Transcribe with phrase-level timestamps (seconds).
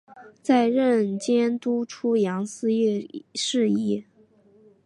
[0.41, 4.03] 再任监督出洋肄业事宜。